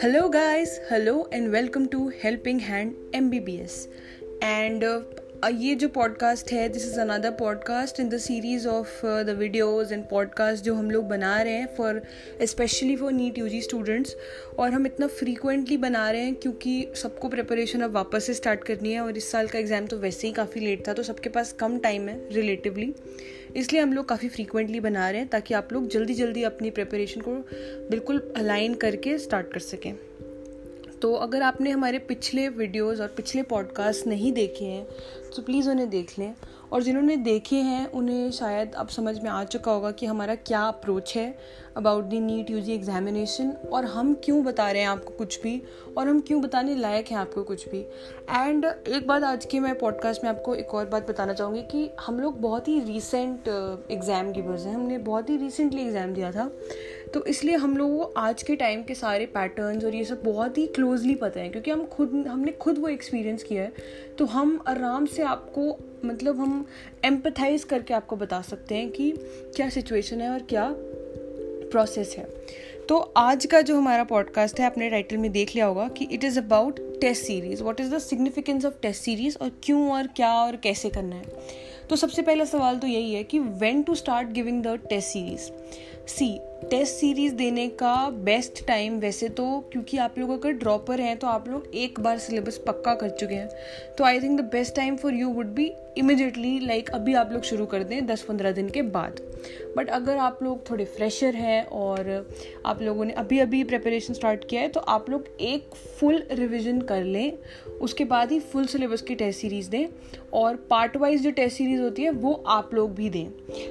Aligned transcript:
Hello, 0.00 0.28
guys. 0.28 0.80
Hello, 0.88 1.26
and 1.32 1.50
welcome 1.50 1.88
to 1.88 2.08
Helping 2.08 2.58
Hand 2.58 2.94
MBBS. 3.12 3.88
And 4.42 4.84
uh, 4.84 5.00
ये 5.46 5.74
जो 5.74 5.88
podcast 5.88 6.50
है 6.52 6.68
this 6.68 6.84
is 6.86 6.98
another 7.00 7.30
podcast 7.30 8.00
in 8.00 8.08
the 8.08 8.18
series 8.18 8.66
of 8.68 9.06
the 9.06 9.34
videos 9.38 9.92
and 9.94 10.04
podcast 10.08 10.64
जो 10.64 10.74
हम 10.74 10.90
लोग 10.90 11.04
बना 11.08 11.42
रहे 11.42 11.52
हैं 11.52 11.66
for 11.76 12.00
specially 12.42 12.96
for 12.96 13.12
NEET 13.12 13.38
U 13.38 13.48
G 13.48 13.60
students 13.62 14.16
और 14.58 14.70
हम 14.70 14.86
इतना 14.86 15.06
फ्रीक्वेंटली 15.06 15.76
बना 15.76 16.10
रहे 16.10 16.20
हैं 16.20 16.34
क्योंकि 16.34 16.88
सबको 16.94 17.28
प्रिपरेशन 17.28 17.80
अब 17.80 17.90
वापस 17.90 18.24
से 18.24 18.34
स्टार्ट 18.34 18.64
करनी 18.64 18.92
है 18.92 19.00
और 19.00 19.16
इस 19.16 19.30
साल 19.30 19.48
का 19.48 19.58
एग्ज़ाम 19.58 19.86
तो 19.86 19.98
वैसे 19.98 20.26
ही 20.26 20.32
काफ़ी 20.32 20.60
लेट 20.60 20.88
था 20.88 20.92
तो 20.92 21.02
सबके 21.02 21.28
पास 21.28 21.52
कम 21.52 21.78
टाइम 21.78 22.08
है 22.08 22.20
रिलेटिवली 22.32 22.94
इसलिए 23.56 23.82
हम 23.82 23.92
लोग 23.92 24.08
काफ़ी 24.08 24.28
फ्रीक्वेंटली 24.28 24.80
बना 24.80 25.10
रहे 25.10 25.20
हैं 25.20 25.28
ताकि 25.28 25.54
आप 25.54 25.72
लोग 25.72 25.88
जल्दी 25.88 26.14
जल्दी 26.14 26.42
अपनी 26.42 26.70
प्रिपरेशन 26.70 27.20
को 27.20 27.36
बिल्कुल 27.90 28.32
अलाइन 28.36 28.74
करके 28.74 29.18
स्टार्ट 29.18 29.52
कर 29.52 29.60
सकें। 29.60 29.92
तो 31.02 31.14
अगर 31.14 31.42
आपने 31.42 31.70
हमारे 31.70 31.98
पिछले 31.98 32.48
वीडियोस 32.48 33.00
और 33.00 33.08
पिछले 33.08 33.42
पॉडकास्ट 33.42 34.06
नहीं 34.06 34.32
देखे 34.32 34.64
हैं 34.64 34.86
तो 35.36 35.42
प्लीज़ 35.42 35.70
उन्हें 35.70 35.90
देख 35.90 36.18
लें। 36.18 36.34
और 36.72 36.82
जिन्होंने 36.82 37.16
देखे 37.16 37.56
हैं, 37.56 37.92
उन्हें 37.92 38.30
शायद 38.30 38.74
अब 38.74 38.88
समझ 38.88 39.18
में 39.18 39.30
आ 39.30 39.44
चुका 39.44 39.72
होगा 39.72 39.90
कि 39.90 40.06
हमारा 40.06 40.34
क्या 40.34 40.60
अप्रोच 40.60 41.16
है। 41.16 41.38
About 41.78 42.04
the 42.04 42.18
NEET 42.20 42.50
U 42.50 42.60
G 42.60 42.72
examination 42.72 43.50
और 43.72 43.84
हम 43.86 44.12
क्यों 44.14 44.42
बता 44.44 44.70
रहे 44.70 44.82
हैं 44.82 44.88
आपको 44.88 45.10
कुछ 45.14 45.40
भी 45.42 45.60
और 45.96 46.08
हम 46.08 46.20
क्यों 46.20 46.40
बताने 46.42 46.74
लायक 46.74 47.08
हैं 47.08 47.18
आपको 47.18 47.42
कुछ 47.42 47.68
भी। 47.68 47.80
एंड 48.30 48.64
एक 48.64 49.06
बात 49.06 49.22
आज 49.22 49.44
के 49.44 49.60
मैं 49.60 49.78
पॉडकास्ट 49.78 50.24
में 50.24 50.30
आपको 50.30 50.54
एक 50.54 50.74
और 50.74 50.86
बात 50.86 51.08
बताना 51.10 51.32
चाहूँगी 51.32 51.62
कि 51.62 51.88
हम 52.00 52.20
लोग 52.20 52.40
बहुत 52.40 52.68
ही 52.68 52.78
रिसेंट 52.84 53.48
एग्ज़ाम 53.90 54.32
गिवर्स 54.32 54.66
हैं। 54.66 54.74
हमने 54.74 54.98
बहुत 55.00 55.30
ही 55.30 55.36
रिसेंटली 55.36 55.82
एग्ज़ाम 55.82 56.14
दिया 56.14 56.32
था। 56.32 56.50
तो 57.14 57.24
इसलिए 57.24 57.56
हम 57.56 57.76
लोगों 57.76 57.98
को 57.98 58.12
आज 58.20 58.42
के 58.42 58.56
टाइम 58.56 58.82
के 58.82 58.94
सारे 58.94 59.26
पैटर्न्स 59.26 59.84
और 59.84 59.94
ये 59.94 60.04
सब 60.04 60.22
बहुत 60.24 60.58
ही 60.58 60.66
क्लोजली 60.66 61.14
पता 61.14 61.40
है 61.40 61.48
क्योंकि 61.48 61.70
हम 61.70 61.84
खुद, 61.86 62.24
हमने 62.28 62.52
खुद 62.52 62.78
वो 62.78 62.88
एक्सपीरियंस 62.88 63.42
किया 63.42 63.62
है। 63.62 63.72
तो 64.18 64.24
हम 64.26 64.58
आराम 64.68 65.06
से 65.06 65.22
आपको 65.22 65.76
मतलब 66.04 66.40
हम 66.40 66.64
एम्पथाइज 67.04 67.64
करके 67.64 67.94
आपको 67.94 68.16
बता 68.16 68.40
सकते 68.42 68.74
हैं 68.74 68.90
कि 68.90 69.10
क्या 69.56 69.68
सिचुएशन 69.68 70.20
है 70.20 70.30
और 70.30 70.42
क्या 70.42 70.68
प्रोसेस 71.70 72.14
है। 72.18 72.24
तो 72.88 72.98
आज 73.16 73.46
का 73.46 73.60
जो 73.60 73.76
हमारा 73.76 74.04
पॉडकास्ट 74.04 74.60
है, 74.60 74.66
आपने 74.66 74.90
टाइटल 74.90 75.16
में 75.16 75.32
देख 75.32 75.54
लिया 75.54 75.66
होगा 75.66 75.88
कि 75.88 76.04
it 76.04 76.24
is 76.24 76.38
about 76.38 77.00
test 77.00 77.24
series 77.24 77.62
what 77.62 77.80
is 77.80 77.94
the 77.94 77.98
significance 77.98 78.64
of 78.64 78.74
test 78.82 79.02
series 79.02 79.36
और 79.42 79.50
क्यों 79.62 79.92
और 79.92 80.06
क्या 80.06 80.32
और 80.32 80.56
कैसे 80.56 80.90
करना 80.90 81.16
है? 81.16 81.24
तो 81.90 81.96
सबसे 81.96 82.22
पहला 82.22 82.44
सवाल 82.44 82.78
तो 82.78 82.86
यही 82.86 83.14
है 83.14 83.24
कि 83.24 83.38
when 83.38 83.82
to 83.82 83.94
start 83.94 84.28
giving 84.28 84.62
the 84.62 84.80
test 84.88 85.08
series 85.08 85.50
C 86.08 86.40
test 86.60 86.94
series 86.94 87.34
देने 87.34 87.66
का 87.80 87.94
बेस्ट 88.24 88.66
टाइम 88.66 88.98
वैसे 89.00 89.28
तो 89.28 89.44
क्योंकि 89.72 89.98
आप 89.98 90.18
लोग 90.18 90.30
अगर 90.30 90.52
ड्रॉपर 90.52 91.00
हैं 91.00 91.16
तो 91.18 91.26
आप 91.26 91.48
लोग 91.48 91.70
एक 91.74 92.00
बार 92.00 92.18
सिलेबस 92.18 92.56
पक्का 92.66 92.94
कर 92.94 93.10
चुके 93.10 93.34
हैं। 93.34 93.48
तो 93.98 94.04
I 94.04 94.20
think 94.20 94.40
the 94.40 94.44
best 94.44 94.74
time 94.76 94.96
for 94.96 95.14
you 95.14 95.28
would 95.28 95.54
be 95.54 95.70
immediately 95.98 96.58
like 96.60 96.90
अभी 96.90 97.14
आप 97.14 97.32
लोग 97.32 97.42
शुरू 97.42 97.66
कर 97.66 97.82
दें 97.82 98.06
दस 98.06 98.22
पंद्रह 98.22 98.52
दिन 98.52 98.68
के 98.68 98.82
बाद। 98.82 99.20
बट 99.76 99.88
अगर 99.88 100.16
आप 100.16 100.38
लोग 100.42 100.68
थोड़े 100.70 100.84
फ्रेशर 100.84 101.34
हैं 101.34 101.64
और 101.66 102.28
आप 102.66 102.82
लोगों 102.82 103.04
ने 103.04 103.12
अभी 103.12 103.38
अभी 103.38 103.62
प्रिपरेशन 103.64 104.14
स्टार्ट 104.14 104.44
किया 104.44 104.62
है 104.62 104.68
तो 104.68 104.80
आप 104.80 105.10
लोग 105.10 105.28
एक 105.40 105.74
फुल 106.00 106.22
रिविजन 106.32 106.80
कर 106.80 107.04
लें। 107.04 107.32
उसके 107.80 108.04
बाद 108.04 108.32
ही 108.32 108.40
फुल 108.42 108.66
सिलेबस 108.66 109.02
की 109.02 109.14
टेस्ट 109.14 109.40
सीरीज़ 109.40 109.70
दें 109.70 109.86
और 110.32 110.56
पार्ट 110.70 110.96
वाइज 110.96 111.22
जो 111.22 111.30
टेस्ट 111.30 111.56
सीरीज़ 111.56 111.80
होती 111.80 112.02
है, 112.02 112.10
वो 112.10 112.32
आप 112.46 112.74
लोग 112.74 112.94
भी 112.94 113.10
दें। 113.10 113.26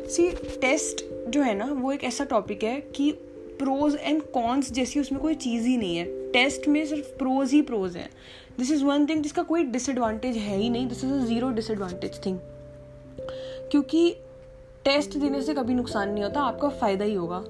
सी 0.07 0.29
टेस्ट 0.61 1.05
जो 1.27 1.41
है 1.41 1.53
ना, 1.53 1.65
वो 1.65 1.91
एक 1.91 2.03
ऐसा 2.03 2.23
टॉपिक 2.25 2.63
है 2.63 2.79
कि 2.95 3.11
प्रोज 3.59 3.95
एंड 3.95 4.21
कॉन्स 4.23 4.71
जैसी 4.71 4.99
उसमें 4.99 5.21
कोई 5.21 5.35
चीज़ 5.35 5.67
ही 5.67 5.77
नहीं 5.77 5.95
है। 5.97 6.05
टेस्ट 6.31 6.67
में 6.67 6.85
सिर्फ़ 6.85 7.07
प्रोज 7.17 7.51
ही 7.51 7.61
प्रोज 7.61 7.95
है। 7.97 8.09
दिस 8.59 8.71
इज़ 8.71 8.83
वन 8.83 9.05
थिंग 9.05 9.23
जिसका 9.23 9.43
कोई 9.43 9.63
डिसएडवांटेज 9.65 10.37
है 10.37 10.57
ही 10.57 10.69
नहीं। 10.69 10.87
This 10.87 11.03
is 11.03 11.13
a 11.13 11.25
zero 11.25 11.49
disadvantage 11.51 12.19
thing 12.25 12.39
क्योंकि 13.71 14.09
टेस्ट 14.85 15.17
देने 15.17 15.41
से 15.41 15.53
कभी 15.53 15.73
नुकसान 15.73 16.09
नहीं 16.09 16.23
होता, 16.23 16.41
आपका 16.41 16.69
फ़ायदा 16.69 17.05
ही 17.05 17.13
होगा। 17.13 17.43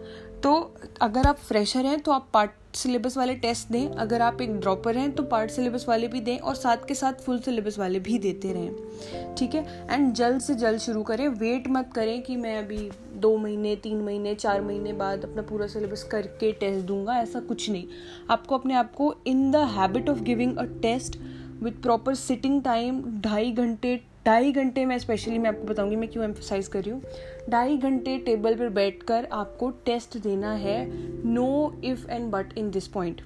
तो 0.44 0.54
अगर 1.02 1.28
आप 1.28 1.38
फ्रेशर 1.38 1.86
हैं 1.86 2.00
तो 2.00 2.12
आप 2.12 2.30
पार्ट 2.34 2.52
सिलेबस 2.76 3.18
वाले 3.18 3.36
टेस्ट 3.36 3.72
दें। 3.72 3.90
अगर 3.90 4.22
आप 4.22 4.42
एक 4.42 4.52
ड्रॉपर 4.60 4.98
हैं 4.98 5.12
तो 5.12 5.24
पार्ट 5.24 5.52
सिलेबस 5.52 5.86
वाले 5.88 6.08
भी 6.08 6.20
दें 6.22 6.38
और 6.38 6.56
साथ 6.56 6.86
के 6.88 6.94
साथ 6.94 7.22
फुल 7.22 7.40
सिलेबस 7.40 7.80
वाले 7.80 8.00
भी 8.00 8.18
देते 8.20 8.54
रहें। 8.54 9.36
ठीक 9.36 9.56
है? 9.56 9.88
एंड 9.92 10.14
जल्द 10.14 10.42
से 10.42 10.56
जल्द 10.56 10.80
शुरू 10.80 11.04
करें। 11.04 11.28
वेट 11.30 11.68
मत 11.68 11.90
करें 11.96 12.22
कि 12.22 12.36
मैं 12.36 12.58
अभी 12.60 12.90
दो 13.18 13.36
महीने, 13.38 13.76
तीन 13.76 14.02
महीने, 14.02 14.34
चार 14.36 14.62
महीने 14.62 14.94
बाद 14.94 15.24
अपना 15.24 15.42
पूरा 15.42 15.68
सिलेबस 15.68 16.04
करके 16.04 16.52
टेस्ट 16.52 16.86
दूँगा, 16.88 17.18
ऐसा 17.20 17.40
कुछ 17.40 17.70
नहीं। 17.70 17.86
आपको 18.30 18.58
अपने 18.58 18.74
आप 18.74 18.94
को 18.96 19.14
in 19.28 19.50
the 19.52 19.56
habit 19.72 20.10
of 20.10 20.22
giving 20.24 20.58
a 20.58 20.66
test 20.82 21.18
with 21.64 21.82
proper 21.82 22.16
sitting 22.16 22.62
time 22.64 23.02
ढाई 23.22 23.52
घंटे 23.52 24.00
ढाई 24.26 24.52
घंटे 24.52 24.86
में 24.86 24.98
स्पेशली 25.00 25.38
मैं 25.38 25.50
आपको 25.50 25.64
बताऊँगी, 25.64 25.96
मैं 25.96 26.10
क्यों 26.10 26.24
एम्फोसाइज 26.26 26.68
कर 26.68 26.82
रही 26.82 26.92
हूँ। 26.92 27.02
ढाई 27.50 27.78
घंटे 27.78 28.18
टेबल 28.18 28.56
पर 28.56 28.70
बैठकर 28.72 29.28
आपको 29.32 29.70
टेस्ट 29.86 30.18
देना 30.18 30.52
है 30.56 30.78
no 31.26 31.74
if 31.84 32.10
and 32.10 32.30
but 32.32 32.58
in 32.58 32.72
this 32.72 32.88
point 32.88 33.22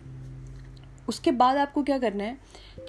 उसके 1.09 1.31
बाद 1.31 1.57
आपको 1.57 1.83
क्या 1.83 1.97
करना 1.99 2.23
है 2.23 2.37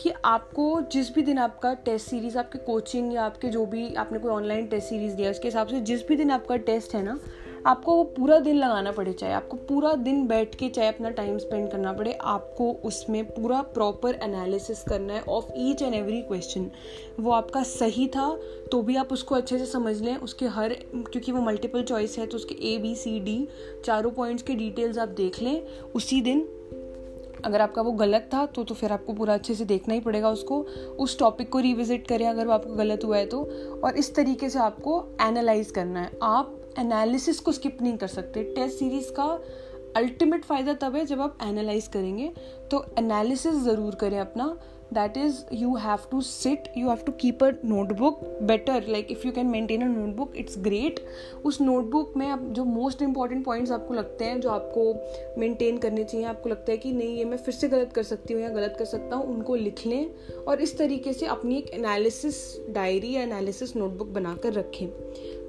कि 0.00 0.10
आपको 0.24 0.80
जिस 0.92 1.14
भी 1.14 1.22
दिन 1.22 1.38
आपका 1.38 1.72
टेस्ट 1.84 2.08
सीरीज़ 2.08 2.38
आपके 2.38 2.58
कोचिंग 2.58 3.12
या 3.14 3.22
आपके 3.24 3.48
जो 3.48 3.64
भी 3.66 3.94
आपने 3.94 4.18
कोई 4.18 4.30
ऑनलाइन 4.30 4.66
टेस्ट 4.66 4.88
सीरीज़ 4.88 5.14
दिया 5.14 5.30
उसके 5.30 5.48
हिसाब 5.48 5.66
से 5.66 5.80
जिस 5.80 6.06
भी 6.08 6.16
दिन 6.16 6.30
आपका 6.30 6.56
टेस्ट 6.58 6.94
है 6.94 7.02
ना, 7.02 7.18
आपको 7.66 7.96
वो 7.96 8.04
पूरा 8.04 8.38
दिन 8.38 8.56
लगाना 8.56 8.92
पड़े, 8.92 9.12
चाहे 9.12 9.32
आपको 9.32 9.56
पूरा 9.58 9.92
दिन 9.96 10.26
बैठ 10.26 10.54
के, 10.54 10.68
चाहे 10.68 10.88
अपना 10.88 11.10
टाइम 11.10 11.36
स्पेंड 11.38 11.70
करना 11.70 11.92
पड़े, 11.92 12.12
आपको 12.12 12.70
उसमें 12.84 13.24
पूरा 13.24 13.60
प्रॉपर 13.74 14.18
एनालिसिस 14.22 14.82
करना 14.82 15.14
है 15.14 15.22
of 15.28 15.52
each 15.56 15.82
and 15.82 15.94
every 15.94 16.20
question 16.22 16.70
वो 17.20 17.30
आपका 17.30 17.62
सही 17.62 18.06
था 18.06 18.28
तो 18.72 18.82
भी 18.82 18.96
आप 18.96 19.12
उसको 19.12 19.34
अच्छे 19.34 19.58
से 19.58 19.66
समझ 19.66 20.00
लें। 20.00 20.16
उसके 20.16 20.46
हर, 20.46 20.72
क्योंकि 20.94 21.32
वो 21.32 21.40
मल्टीपल 21.40 21.82
चॉइस 21.82 22.18
है 22.18 22.26
तो 22.26 22.36
उसके 22.36 22.54
ए 22.64 22.76
बी 22.78 22.94
सी 22.94 23.18
डी 23.20 23.46
चारों 23.84 24.10
पॉइंट्स 24.10 24.42
के 24.42 24.54
डिटेल्स 24.54 24.98
आप 24.98 25.08
देख 25.16 25.40
लें। 25.42 25.60
उसी 25.94 26.20
दिन 26.20 26.48
अगर 27.44 27.60
आपका 27.60 27.82
वो 27.82 27.92
गलत 27.92 28.28
था 28.34 28.44
तो 28.47 28.64
तो 28.64 28.75
फिर 28.75 28.92
आपको 28.92 29.12
पूरा 29.12 29.34
अच्छे 29.34 29.54
से 29.54 29.64
देखना 29.64 29.94
ही 29.94 30.00
पड़ेगा 30.00 30.30
उसको। 30.30 30.60
उस 31.00 31.19
टॉपिक 31.19 31.50
को 31.53 31.58
रिविजिट 31.58 32.06
करें 32.08 32.26
अगर 32.26 32.47
वो 32.47 32.53
आपको 32.53 32.75
गलत 32.75 33.04
हुआ 33.04 33.16
है 33.16 33.26
तो। 33.26 33.42
और 33.84 33.97
इस 33.97 34.14
तरीके 34.14 34.50
से 34.50 34.58
आपको 34.58 35.04
एनालाइज 35.22 35.70
करना 35.70 36.00
है। 36.00 36.19
आप 36.22 36.58
एनालिसिस 36.78 37.41
को 37.41 37.53
स्किप 37.53 37.82
नहीं 37.82 37.97
कर 37.97 38.06
सकते। 38.08 38.42
टेस्ट 38.54 38.78
सीरीज़ 38.78 39.10
का 39.12 39.25
अल्टीमेट 39.97 40.44
फ़ायदा 40.44 40.75
तब 40.75 40.94
है 40.97 41.04
जब 41.06 41.20
आप 41.20 41.38
एनालाइज 41.42 41.86
करेंगे। 41.86 42.30
तो 42.70 42.84
एनालिसिस 42.98 43.54
ज़रूर 43.54 43.94
करें 43.94 44.19
अपना। 44.20 44.56
That 44.92 45.16
is 45.16 45.42
you 45.53 45.75
have 45.76 45.98
to 46.10 46.20
sit 46.20 46.72
you 46.76 46.88
have 46.88 46.98
to 47.06 47.12
keep 47.12 47.44
a 47.44 47.50
notebook 47.64 48.20
better 48.42 48.86
like 48.88 49.10
if 49.10 49.26
you 49.26 49.32
can 49.32 49.47
maintain 49.47 49.82
a 49.82 49.86
notebook 49.86 50.36
it's 50.36 50.58
great 50.58 51.00
उस 51.44 51.60
नोटबुक 51.60 52.12
में 52.16 52.26
आप 52.26 52.42
जो 52.53 52.64
मोस्ट 52.64 53.03
इंपॉर्टेंट 53.03 53.44
पॉइंट्स 53.44 53.72
आपको 53.72 53.94
लगते 53.94 54.25
हैं, 54.25 54.41
जो 54.41 54.50
आपको 54.50 55.41
मेंटेन 55.41 55.78
करने 55.78 56.04
चाहिए, 56.04 56.26
आपको 56.26 56.48
लगता 56.48 56.72
है 56.72 56.78
कि 56.78 56.92
नहीं, 56.92 57.16
ये 57.16 57.25
मैं 57.25 57.36
फिर 57.36 57.54
से 57.54 57.69
गलत 57.69 57.92
कर 57.92 58.03
सकती 58.03 58.34
हूँ 58.34 58.42
या 58.42 58.48
गलत 58.48 58.76
कर 58.78 58.84
सकता 58.84 59.16
हूँ, 59.16 59.34
उनको 59.34 59.54
लिख 59.54 59.86
लें 59.86 60.10
और 60.48 60.60
इस 60.60 60.76
तरीके 60.78 61.12
से 61.12 61.26
अपनी 61.26 61.56
एक 61.59 61.70
एनालिसिस 61.74 62.36
डायरी 62.70 63.12
या 63.12 63.22
एनालिसिस 63.22 63.76
नोटबुक 63.76 64.09
बनाकर 64.09 64.53
रखें। 64.53 64.86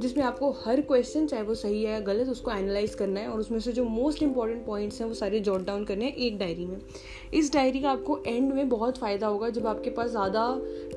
जिसमें 0.02 0.24
आपको 0.24 0.50
हर 0.66 0.82
क्वेश्चन 0.82 1.26
चाहे 1.28 1.44
वो 1.44 1.56
सही 1.56 1.84
है 1.84 1.92
या 1.92 2.00
गलत, 2.00 2.30
उसको 2.30 2.52
एनालाइज 2.52 2.96
करना 2.96 3.20
है 3.20 3.28
और 3.28 3.40
उसमें 3.40 3.60
से 3.60 3.72
जो 3.72 3.84
मोस्ट 3.86 4.24
इंपॉर्टेंट 4.24 4.66
पॉइंट्स 4.66 5.00
हैं, 5.02 5.08
वो 5.08 5.14
सारे 5.14 5.40
जॉट 5.40 5.66
डाउन 5.66 5.84
करने 5.86 6.06
हैं 6.06 6.16
एक 6.16 6.38
डायरी 6.38 6.66
में। 6.66 6.78
इस 7.34 7.52
डायरी 7.54 7.80
का 7.80 7.92
आपको 7.92 8.18
एंड 8.28 8.52
में 8.54 8.70
बहुत 8.70 8.98
फ़ायदा 8.98 9.28
होगा 9.28 9.50
जब 9.50 9.68
आपके 9.68 9.90
पास 9.90 10.10
ज़्यादा 10.10 10.46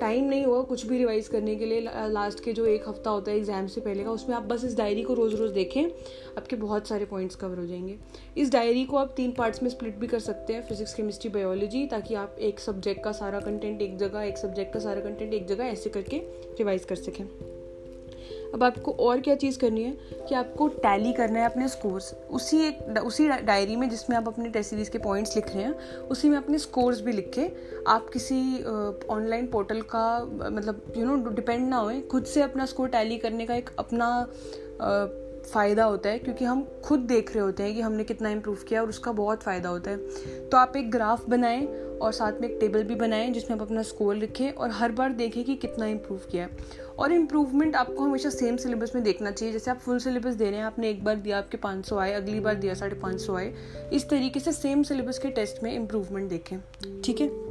टाइम 0.01 0.25
नहीं 0.25 0.45
होगा 0.45 0.62
कुछ 0.62 0.87
भी 0.87 0.99
रिवाइज 0.99 1.29
करने 1.29 1.57
के 1.57 1.67
लिए। 1.67 1.81
लास्ट 2.09 2.45
के 2.45 2.53
जो 2.53 2.67
एक 2.67 2.89
हफ़्ता 2.89 3.11
होता 3.11 3.31
है 3.31 3.37
एग्ज़ाम 3.39 3.67
से 3.67 3.81
पहले 3.81 4.05
का, 4.05 4.11
उसमें 4.11 4.37
आप 4.37 4.43
बस 4.43 4.65
इस 4.65 4.77
डायरी 4.77 5.03
को 5.03 5.15
रोज़ 5.15 5.37
रोज़ 5.37 5.53
देखें, 5.53 5.84
आपके 6.39 6.57
बहुत 6.57 6.89
सारे 6.89 7.05
पॉइंट्स 7.05 7.37
कवर 7.37 7.59
हो 7.59 7.66
जाएँगे। 7.66 7.98
इस 8.37 8.53
डायरी 8.53 8.84
को 8.84 8.97
आप 8.97 9.15
तीन 9.16 9.33
पार्ट्स 9.33 9.63
में 9.63 9.71
स्प्लिट 9.71 9.97
भी 9.97 10.07
कर 10.07 10.19
सकते 10.21 10.53
हैं 10.53 10.63
फिजिक्स 10.63 10.95
केमिस्ट्री 10.95 11.31
बायोलॉजी 11.31 11.87
ताकि 11.87 12.15
आप 12.15 12.37
एक 12.41 12.60
सब्जेक्ट 12.60 13.04
का 13.04 13.13
सारा 13.13 13.41
कंटेंट 13.41 13.83
एक 13.83 13.97
जगह, 13.98 14.22
एक 14.22 14.39
सब्जेक्ट 14.39 14.75
का 14.75 14.81
सारा 14.81 15.01
कंटेंट 15.01 15.34
एक 15.34 15.47
जगह 15.47 15.65
ऐसे 15.65 15.91
करके 15.91 16.19
रिवाइज 16.59 16.84
कर 16.84 16.97
सकें। 16.97 17.25
अब 18.54 18.63
आपको 18.65 18.93
और 19.01 19.21
क्या 19.21 19.34
चीज़ 19.34 19.59
करनी 19.59 19.83
है? 19.83 19.93
कि 20.28 20.34
आपको 20.34 20.69
टैली 20.69 21.13
करना 21.13 21.39
है 21.39 21.45
अपने 21.47 21.69
स्कोर्स 21.69 22.13
उसी 22.31 22.59
एक 22.66 22.98
उसी 22.98 23.28
डायरी 23.28 23.77
में 23.77 23.89
जिसमें 23.91 24.16
आप 24.16 24.28
अपने 24.28 24.48
टेस्ट 24.48 24.71
सीरीज़ 24.71 24.91
के 24.91 24.98
पॉइंट्स 24.98 25.37
लिख 25.37 25.54
रहे 25.54 25.65
हैं, 25.65 25.75
उसी 26.09 26.28
में 26.28 26.37
अपने 26.39 26.59
स्कोर्स 26.59 27.01
भी 27.01 27.13
लिख 27.13 27.31
के 27.34 27.48
आप 27.87 28.09
किसी 28.13 28.65
ऑनलाइन 29.10 29.47
पोर्टल 29.47 29.81
का 29.95 30.19
मतलब 30.51 30.93
यू 30.97 31.04
नो 31.07 31.16
डिपेंड 31.31 31.69
ना 31.69 31.77
होए। 31.77 32.01
खुद 32.01 32.25
से 32.25 32.43
अपना 32.43 32.66
स्कोर 32.66 32.89
टैली 32.89 33.19
करने 33.19 33.47
का 33.47 33.54
एक 33.54 33.71
अपना 33.78 34.09
फ़ायदा 35.53 35.84
होता 35.84 36.09
है 36.09 36.19
क्योंकि 36.19 36.45
हम 36.45 36.69
खुद 36.84 37.01
देख 37.01 37.34
रहे 37.34 37.45
होते 37.45 37.63
हैं 37.63 37.75
कि 37.75 37.81
हमने 37.81 38.04
कितना 38.04 38.28
इम्प्रूव 38.28 38.57
किया 38.57 38.83
और 38.83 38.89
उसका 38.89 39.13
बहुत 39.13 39.43
फ़ायदा 39.43 39.69
होता 39.69 39.91
है। 39.91 39.97
तो 40.48 40.57
आप 40.57 40.77
एक 40.77 40.91
ग्राफ 40.91 41.28
बनाएँ 41.28 41.66
और 42.03 42.13
साथ 42.13 42.33
में 42.41 42.48
एक 42.48 42.57
टेबल 42.60 42.83
भी 42.83 42.95
बनाएँ 42.95 43.31
जिसमें 43.31 43.59
आप 43.59 43.63
अपना 43.63 43.83
स्कोर 43.83 44.15
लिखें 44.15 44.53
और 44.53 44.71
हर 44.71 44.93
बार 44.93 45.13
देखें 45.13 45.45
कि 45.45 45.54
कितना 45.54 45.87
इम्प्रूव 45.87 46.21
किया 46.31 46.45
है। 46.45 46.51
और 46.98 47.13
इम्प्रूवमेंट 47.13 47.77
आपको 47.77 48.04
हमेशा 48.04 48.31
सेम 48.31 48.57
सिलेबस 48.57 48.93
में 48.95 49.04
देखना 49.04 49.31
चाहिए। 49.31 49.53
जैसे 49.53 49.71
आप 49.71 49.78
फुल 49.78 49.98
सिलेबस 49.98 50.34
दे 50.34 50.51
रहे 50.51 50.59
हैं, 50.59 50.66
आपने 50.66 50.91
एक 50.91 51.04
बार 51.04 51.16
दिया, 51.16 51.39
आपके 51.39 51.57
500 51.57 51.98
आए, 51.98 52.13
अगली 52.13 52.41
बार 52.41 52.54
दिया, 52.54 52.75
साढ़े 52.75 52.95
पाँच 52.95 53.31
आए। 53.31 53.54
इस 53.93 54.09
तरीके 54.09 54.41
से 54.41 54.53
सेम 54.53 54.83
सिलेबस 54.83 55.19
के 55.19 55.31
टेस्ट 55.31 55.63
में 55.63 55.75
इम्प्रूवमेंट 55.75 56.31
देखें। 56.31 56.59
ठीक 57.04 57.21
है? 57.21 57.46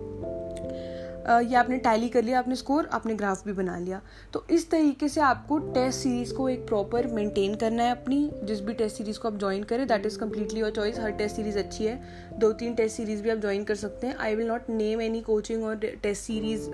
या 1.27 1.59
आपने 1.59 1.77
टैली 1.79 2.09
कर 2.09 2.23
लिया, 2.23 2.39
आपने 2.39 2.55
स्कोर 2.55 2.89
आपने 2.93 3.13
ग्राफ 3.15 3.45
भी 3.45 3.53
बना 3.53 3.77
लिया। 3.79 4.01
तो 4.33 4.45
इस 4.49 4.69
तरीके 4.71 5.07
से 5.09 5.21
आपको 5.21 5.57
टेस्ट 5.73 5.99
सीरीज़ 5.99 6.33
को 6.33 6.47
एक 6.49 6.67
प्रॉपर 6.67 7.07
मेंटेन 7.07 7.55
करना 7.55 7.83
है 7.83 7.91
अपनी। 7.91 8.29
जिस 8.43 8.61
भी 8.61 8.73
टेस्ट 8.73 8.97
सीरीज़ 8.97 9.19
को 9.19 9.27
आप 9.27 9.37
ज्वाइन 9.39 9.63
करें 9.63 9.85
that 9.87 10.05
is 10.05 10.17
completely 10.19 10.59
your 10.59 10.71
choice 10.71 10.99
her 10.99 11.11
test 11.11 11.35
series 11.35 11.57
अच्छी 11.59 11.85
है। 11.85 11.99
दो 12.39 12.51
तीन 12.53 12.75
टेस्ट 12.75 12.97
सीरीज़ 12.97 13.21
भी 13.23 13.29
आप 13.29 13.37
ज्वाइन 13.37 13.63
कर 13.63 13.75
सकते 13.75 14.07
हैं। 14.07 14.15
I 14.15 14.35
will 14.35 14.47
not 14.47 14.69
name 14.69 15.01
any 15.01 15.21
coaching 15.21 15.63
और 15.63 15.75
test 15.75 16.21
series 16.23 16.69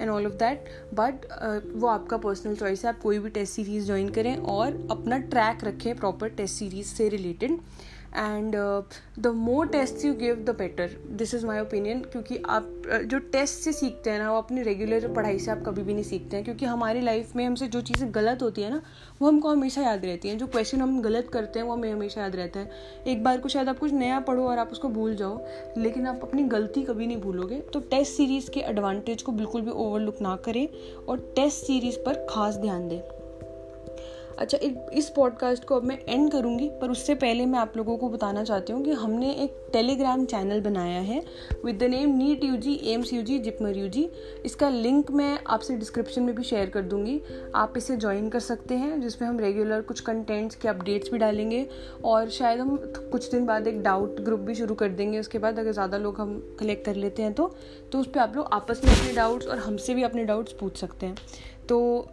and 0.00 0.08
all 0.10 0.26
of 0.26 0.34
that 0.34 0.64
but 0.94 1.26
वो 1.74 1.88
आपका 1.88 2.16
पर्सनल 2.18 2.56
चॉइस 2.56 2.84
है। 2.84 2.90
आप 2.90 3.00
कोई 3.02 3.18
भी 3.18 3.30
टेस्ट 3.30 3.54
सीरीज़ 3.54 3.86
ज्वाइन 3.86 4.08
करें 4.10 4.36
और 4.36 4.86
अपना 4.90 5.18
ट्रैक 5.18 5.64
रखें 5.64 5.94
प्रॉपर 5.96 6.28
टेस्ट 6.30 6.54
सीरीज़ 6.54 6.86
से 6.88 7.08
related 7.08 7.58
and 8.16 8.56
the 9.18 9.32
more 9.36 9.66
test 9.68 10.04
you 10.04 10.12
give 10.16 10.44
the 10.44 10.54
better 10.58 10.96
this 11.12 11.34
is 11.34 11.46
my 11.46 11.60
opinion 11.60 12.00
क्योंकि 12.02 12.36
आप 12.48 12.68
uh, 12.86 13.02
जो 13.02 13.18
टेस्ट 13.18 13.58
से 13.60 13.72
सीखते 13.72 14.10
हैं 14.10 14.18
ना 14.18 14.30
वो 14.32 14.38
अपनी 14.38 14.62
रेगुलर 14.62 15.08
पढ़ाई 15.14 15.38
से 15.38 15.50
आप 15.50 15.62
कभी 15.66 15.82
भी 15.82 15.94
नहीं 15.94 16.04
सीखते 16.04 16.36
हैं 16.36 16.44
क्योंकि 16.44 16.64
हमारी 16.66 17.00
लाइफ 17.00 17.34
में 17.36 17.44
हमसे 17.46 17.66
जो 17.68 17.80
चीज़ें 17.82 18.14
गलत 18.14 18.42
होती 18.42 18.62
है 18.62 18.70
ना 18.70 18.80
वो 19.20 19.28
हमको 19.28 19.50
हमेशा 19.50 19.82
याद 19.82 20.04
रहती 20.04 20.28
हैं 20.28 20.38
जो 20.38 20.46
क्वेश्चन 20.46 20.80
हम 20.80 21.00
गलत 21.02 21.28
करते 21.32 21.58
हैं 21.58 21.66
वो 21.66 21.72
हमें 21.72 21.92
हमेशा 21.92 22.20
याद 22.20 22.36
रहता 22.36 22.60
है 22.60 22.70
एक 23.06 23.24
बार 23.24 23.40
को 23.40 23.48
शायद 23.48 23.68
आप 23.68 23.78
कुछ 23.78 23.92
नया 23.94 24.20
पढ़ो 24.20 24.48
और 24.48 24.58
आप 24.58 24.72
उसको 24.72 24.88
भूल 24.90 25.16
जाओ 25.16 25.40
लेकिन 25.78 26.06
आप 26.06 26.20
अपनी 26.22 26.42
गलती 26.48 26.82
कभी 26.84 27.06
नहीं 27.06 27.20
भूलोगे 27.20 27.60
तो 27.72 27.80
टेस्ट 27.90 28.12
सीरीज़ 28.12 28.50
के 28.50 28.60
एडवांटेज 28.66 29.22
को 29.22 29.32
बिल्कुल 29.32 29.62
भी 29.62 29.70
ओवरलुक 29.70 30.22
ना 30.22 30.36
करें 30.44 30.66
और 31.08 31.32
टेस्ट 31.36 31.64
सीरीज़ 31.64 31.98
पर 31.98 32.26
खास 32.30 32.56
ध्यान 32.56 32.88
दें 32.88 33.15
अच्छा 34.38 34.58
इस 34.92 35.08
पॉडकास्ट 35.10 35.64
को 35.64 35.76
अब 35.76 35.84
मैं 35.84 35.98
एंड 36.08 36.30
करूँगी, 36.32 36.68
पर 36.80 36.90
उससे 36.90 37.14
पहले 37.14 37.46
मैं 37.46 37.58
आप 37.58 37.76
लोगों 37.76 37.96
को 37.98 38.08
बताना 38.08 38.42
चाहती 38.44 38.72
हूँ 38.72 38.82
कि 38.84 38.92
हमने 38.94 39.30
एक 39.34 39.54
टेलीग्राम 39.72 40.24
चैनल 40.24 40.60
बनाया 40.60 41.00
है 41.00 41.22
with 41.64 41.78
the 41.78 41.88
name 41.90 42.16
NEET 42.16 42.44
U 42.44 42.56
G 42.56 42.74
AIIMS 42.92 43.12
U 43.12 43.22
G 43.22 43.38
JIPMER 43.38 43.76
U 43.76 43.88
G 43.88 44.08
इसका 44.44 44.68
लिंक 44.68 45.10
मैं 45.10 45.38
आपसे 45.46 45.76
डिस्क्रिप्शन 45.76 46.22
में 46.22 46.34
भी 46.34 46.42
शेयर 46.42 46.70
कर 46.70 46.82
दूँगी। 46.82 47.20
आप 47.54 47.74
इसे 47.76 47.96
ज्वाइन 47.96 48.28
कर 48.28 48.40
सकते 48.40 48.74
हैं, 48.74 49.00
जिसमें 49.00 49.28
हम 49.28 49.38
रेगुलर 49.40 49.80
कुछ 49.82 50.00
कंटेंट्स 50.00 50.56
के 50.56 50.68
अपडेट्स 50.68 51.10
भी 51.12 51.18
डालेंगे 51.18 51.66
और 52.04 52.28
शायद 52.30 52.60
हम 52.60 52.76
कुछ 53.12 53.30
दिन 53.30 53.46
बाद 53.46 53.66
एक 53.66 53.82
डाउट 53.82 54.20
ग्रुप 54.20 54.40
भी 54.40 54.54
शुरू 54.54 54.74
कर 54.74 54.88
देंगे। 54.90 55.18
उसके 55.20 55.38
बाद 55.38 55.58
अगर 55.58 55.72
ज़्यादा 55.72 55.98
लोग 55.98 56.20
हम 56.20 56.38
कलेक्ट 56.60 56.84
कर 56.86 56.94
लेते 56.96 57.22
हैं 57.22 57.32
तो 57.32 57.54
तो 57.92 57.98
उस 57.98 58.06
पर 58.06 58.20
आप 58.20 58.36
लोग 58.36 58.48
आपस 58.52 58.80
में 58.84 58.92
अपने 58.92 59.12
डाउट्स 59.14 59.46
और 59.46 59.58
हमसे 59.58 59.94
भी 59.94 60.02
अपने 60.02 60.24
डाउट्स 60.24 60.52
पूछ 60.52 60.76
सकते 60.76 61.06
हैं। 61.06 61.16
तो 61.68 62.06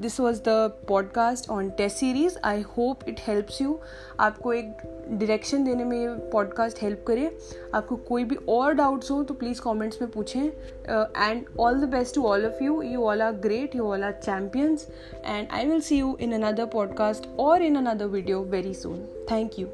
this 0.00 0.20
was 0.20 0.40
the 0.40 0.72
podcast 0.88 1.50
on 1.50 1.70
test 1.70 1.96
series 1.96 2.38
I 2.44 2.60
hope 2.60 3.08
it 3.08 3.20
helps 3.20 3.60
you 3.62 3.78
आपको 4.20 4.52
एक 4.52 4.76
डायरेक्शन 5.10 5.64
देने 5.64 5.84
में 5.84 5.98
ये 6.00 6.08
पॉडकास्ट 6.30 6.82
हेल्प 6.82 7.04
करे। 7.08 7.38
आपको 7.74 7.96
कोई 7.96 8.24
भी 8.24 8.36
और 8.48 8.74
डाउट्स 8.74 9.10
हो 9.10 9.22
तो 9.24 9.34
प्लीज़ 9.34 9.60
कमेंट्स 9.60 10.02
में 10.02 10.10
पूछें। 10.10 10.42
And 10.42 11.44
all 11.60 11.80
the 11.80 11.88
best 11.88 12.14
to 12.14 12.22
all 12.22 12.46
of 12.46 12.64
you 12.64 12.82
you 12.82 13.02
all 13.02 13.22
are 13.22 13.32
great 13.32 13.76
you 13.76 13.84
all 13.84 14.04
are 14.04 14.12
champions 14.12 14.88
and 15.24 15.48
I 15.52 15.66
will 15.66 15.80
see 15.80 15.98
you 15.98 16.16
in 16.20 16.32
another 16.32 16.66
podcast 16.66 17.28
और 17.38 17.62
in 17.62 17.76
another 17.76 18.06
video 18.06 18.40
very 18.40 18.74
soon 18.74 19.26
thank 19.30 19.58
you 19.58 19.68